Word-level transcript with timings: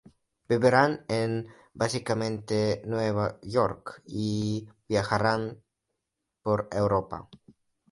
Vivirán 0.49 1.05
básicamente 1.75 2.81
en 2.81 2.89
Nueva 2.89 3.37
York 3.43 4.01
y 4.07 4.67
viajarán 4.87 5.61
por 6.41 6.67
Europa. 6.71 7.29